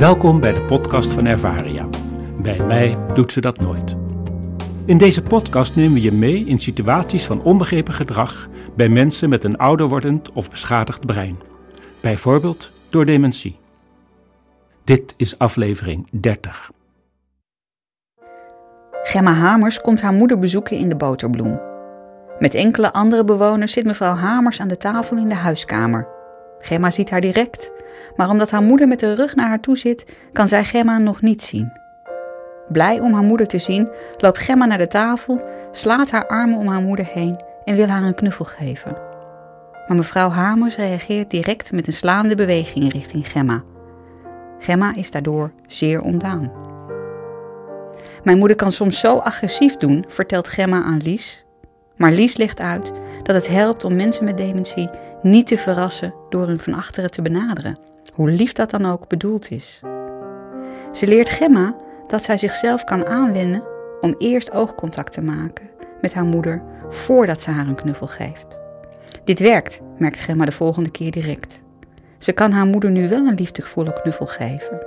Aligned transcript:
Welkom 0.00 0.40
bij 0.40 0.52
de 0.52 0.64
podcast 0.64 1.12
van 1.12 1.26
Ervaria. 1.26 1.88
Bij 2.42 2.58
mij 2.66 2.96
doet 3.14 3.32
ze 3.32 3.40
dat 3.40 3.60
nooit. 3.60 3.96
In 4.84 4.98
deze 4.98 5.22
podcast 5.22 5.76
nemen 5.76 5.92
we 5.92 6.00
je 6.00 6.12
mee 6.12 6.44
in 6.44 6.58
situaties 6.58 7.24
van 7.26 7.42
onbegrepen 7.42 7.94
gedrag 7.94 8.48
bij 8.76 8.88
mensen 8.88 9.28
met 9.28 9.44
een 9.44 9.56
ouder 9.56 9.88
wordend 9.88 10.32
of 10.32 10.50
beschadigd 10.50 11.06
brein. 11.06 11.38
Bijvoorbeeld 12.00 12.72
door 12.88 13.04
dementie. 13.04 13.58
Dit 14.84 15.14
is 15.16 15.38
aflevering 15.38 16.08
30. 16.10 16.70
Gemma 19.02 19.32
Hamers 19.32 19.80
komt 19.80 20.00
haar 20.00 20.12
moeder 20.12 20.38
bezoeken 20.38 20.76
in 20.76 20.88
de 20.88 20.96
boterbloem. 20.96 21.60
Met 22.38 22.54
enkele 22.54 22.92
andere 22.92 23.24
bewoners 23.24 23.72
zit 23.72 23.84
mevrouw 23.84 24.14
Hamers 24.14 24.60
aan 24.60 24.68
de 24.68 24.76
tafel 24.76 25.16
in 25.16 25.28
de 25.28 25.34
huiskamer. 25.34 26.19
Gemma 26.60 26.90
ziet 26.90 27.10
haar 27.10 27.20
direct, 27.20 27.70
maar 28.16 28.28
omdat 28.28 28.50
haar 28.50 28.62
moeder 28.62 28.88
met 28.88 29.00
de 29.00 29.14
rug 29.14 29.34
naar 29.34 29.48
haar 29.48 29.60
toe 29.60 29.76
zit, 29.76 30.16
kan 30.32 30.48
zij 30.48 30.64
Gemma 30.64 30.98
nog 30.98 31.22
niet 31.22 31.42
zien. 31.42 31.72
Blij 32.68 33.00
om 33.00 33.12
haar 33.12 33.22
moeder 33.22 33.46
te 33.46 33.58
zien, 33.58 33.88
loopt 34.16 34.38
Gemma 34.38 34.66
naar 34.66 34.78
de 34.78 34.86
tafel, 34.86 35.40
slaat 35.70 36.10
haar 36.10 36.26
armen 36.26 36.58
om 36.58 36.66
haar 36.66 36.82
moeder 36.82 37.06
heen 37.06 37.40
en 37.64 37.76
wil 37.76 37.86
haar 37.86 38.02
een 38.02 38.14
knuffel 38.14 38.44
geven. 38.44 38.96
Maar 39.86 39.96
mevrouw 39.96 40.28
Hamers 40.28 40.76
reageert 40.76 41.30
direct 41.30 41.72
met 41.72 41.86
een 41.86 41.92
slaande 41.92 42.34
beweging 42.34 42.92
richting 42.92 43.28
Gemma. 43.28 43.62
Gemma 44.58 44.94
is 44.94 45.10
daardoor 45.10 45.52
zeer 45.66 46.00
ontdaan. 46.02 46.52
Mijn 48.22 48.38
moeder 48.38 48.56
kan 48.56 48.72
soms 48.72 49.00
zo 49.00 49.16
agressief 49.16 49.76
doen, 49.76 50.04
vertelt 50.08 50.48
Gemma 50.48 50.82
aan 50.82 51.00
Lies. 51.02 51.44
Maar 52.00 52.12
Lies 52.12 52.36
legt 52.36 52.60
uit 52.60 52.92
dat 53.22 53.34
het 53.34 53.48
helpt 53.48 53.84
om 53.84 53.96
mensen 53.96 54.24
met 54.24 54.36
dementie 54.36 54.90
niet 55.22 55.46
te 55.46 55.56
verrassen 55.56 56.14
door 56.28 56.46
hun 56.46 56.58
van 56.58 56.74
achteren 56.74 57.10
te 57.10 57.22
benaderen, 57.22 57.78
hoe 58.12 58.30
lief 58.30 58.52
dat 58.52 58.70
dan 58.70 58.86
ook 58.86 59.08
bedoeld 59.08 59.50
is. 59.50 59.80
Ze 60.92 61.06
leert 61.06 61.28
Gemma 61.28 61.76
dat 62.06 62.24
zij 62.24 62.38
zichzelf 62.38 62.84
kan 62.84 63.06
aanwennen 63.06 63.62
om 64.00 64.14
eerst 64.18 64.52
oogcontact 64.52 65.12
te 65.12 65.22
maken 65.22 65.70
met 66.00 66.14
haar 66.14 66.24
moeder 66.24 66.62
voordat 66.88 67.40
ze 67.40 67.50
haar 67.50 67.66
een 67.66 67.74
knuffel 67.74 68.06
geeft. 68.06 68.58
Dit 69.24 69.40
werkt, 69.40 69.80
merkt 69.98 70.18
Gemma 70.18 70.44
de 70.44 70.52
volgende 70.52 70.90
keer 70.90 71.10
direct. 71.10 71.58
Ze 72.18 72.32
kan 72.32 72.52
haar 72.52 72.66
moeder 72.66 72.90
nu 72.90 73.08
wel 73.08 73.26
een 73.26 73.34
liefdevolle 73.34 74.00
knuffel 74.02 74.26
geven. 74.26 74.86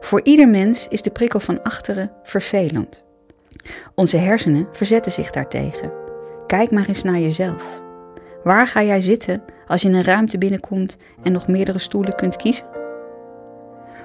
Voor 0.00 0.20
ieder 0.22 0.48
mens 0.48 0.88
is 0.88 1.02
de 1.02 1.10
prikkel 1.10 1.40
van 1.40 1.62
achteren 1.62 2.10
vervelend. 2.22 3.04
Onze 3.94 4.16
hersenen 4.16 4.68
verzetten 4.72 5.12
zich 5.12 5.30
daartegen. 5.30 5.97
Kijk 6.48 6.70
maar 6.70 6.88
eens 6.88 7.02
naar 7.02 7.18
jezelf. 7.18 7.80
Waar 8.42 8.66
ga 8.66 8.82
jij 8.82 9.00
zitten 9.00 9.42
als 9.66 9.82
je 9.82 9.88
een 9.88 10.04
ruimte 10.04 10.38
binnenkomt 10.38 10.96
en 11.22 11.32
nog 11.32 11.46
meerdere 11.46 11.78
stoelen 11.78 12.14
kunt 12.14 12.36
kiezen? 12.36 12.66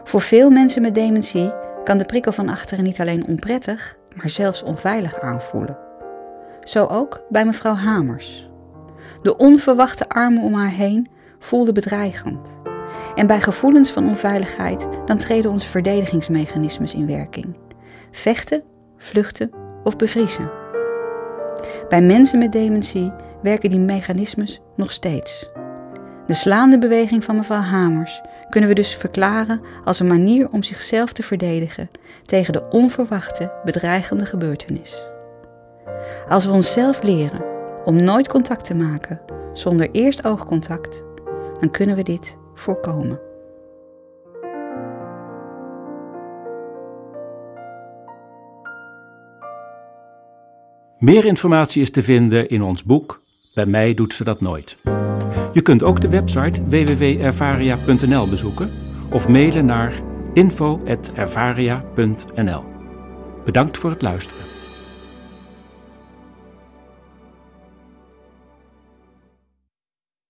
Voor 0.03 0.21
veel 0.21 0.49
mensen 0.49 0.81
met 0.81 0.95
dementie 0.95 1.53
kan 1.83 1.97
de 1.97 2.05
prikkel 2.05 2.31
van 2.31 2.49
achteren 2.49 2.83
niet 2.83 2.99
alleen 2.99 3.27
onprettig, 3.27 3.97
maar 4.15 4.29
zelfs 4.29 4.63
onveilig 4.63 5.19
aanvoelen. 5.19 5.77
Zo 6.63 6.85
ook 6.85 7.23
bij 7.29 7.45
mevrouw 7.45 7.73
Hamers. 7.75 8.49
De 9.21 9.37
onverwachte 9.37 10.09
armen 10.09 10.43
om 10.43 10.53
haar 10.53 10.71
heen 10.71 11.07
voelden 11.39 11.73
bedreigend. 11.73 12.47
En 13.15 13.27
bij 13.27 13.41
gevoelens 13.41 13.91
van 13.91 14.07
onveiligheid 14.07 14.87
dan 15.05 15.17
treden 15.17 15.51
onze 15.51 15.69
verdedigingsmechanismes 15.69 16.93
in 16.93 17.07
werking. 17.07 17.57
Vechten, 18.11 18.63
vluchten 18.97 19.51
of 19.83 19.95
bevriezen. 19.95 20.62
Bij 21.93 22.01
mensen 22.01 22.39
met 22.39 22.51
dementie 22.51 23.11
werken 23.41 23.69
die 23.69 23.79
mechanismes 23.79 24.61
nog 24.75 24.91
steeds. 24.91 25.49
De 26.27 26.33
slaande 26.33 26.77
beweging 26.77 27.23
van 27.23 27.35
mevrouw 27.35 27.61
Hamers 27.61 28.21
kunnen 28.49 28.69
we 28.69 28.75
dus 28.75 28.95
verklaren 28.95 29.61
als 29.83 29.99
een 29.99 30.07
manier 30.07 30.49
om 30.49 30.63
zichzelf 30.63 31.13
te 31.13 31.23
verdedigen 31.23 31.89
tegen 32.25 32.53
de 32.53 32.69
onverwachte, 32.69 33.51
bedreigende 33.63 34.25
gebeurtenis. 34.25 35.07
Als 36.29 36.45
we 36.45 36.51
onszelf 36.51 37.03
leren 37.03 37.43
om 37.85 38.03
nooit 38.03 38.27
contact 38.27 38.65
te 38.65 38.75
maken 38.75 39.21
zonder 39.51 39.91
eerst 39.91 40.25
oogcontact, 40.25 41.03
dan 41.59 41.71
kunnen 41.71 41.95
we 41.95 42.03
dit 42.03 42.37
voorkomen. 42.53 43.19
Meer 51.03 51.25
informatie 51.25 51.81
is 51.81 51.89
te 51.89 52.03
vinden 52.03 52.49
in 52.49 52.61
ons 52.61 52.83
boek 52.83 53.21
Bij 53.53 53.65
mij 53.65 53.93
doet 53.93 54.13
ze 54.13 54.23
dat 54.23 54.41
nooit. 54.41 54.77
Je 55.53 55.61
kunt 55.61 55.83
ook 55.83 56.01
de 56.01 56.09
website 56.09 56.67
www.ervaria.nl 56.67 58.29
bezoeken 58.29 58.71
of 59.09 59.27
mailen 59.27 59.65
naar 59.65 60.01
info.ervaria.nl. 60.33 62.63
Bedankt 63.45 63.77
voor 63.77 63.89
het 63.89 64.01
luisteren. 64.01 64.52